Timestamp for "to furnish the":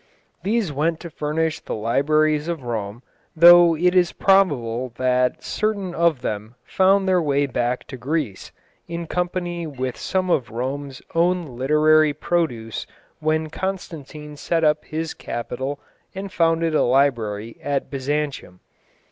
1.01-1.75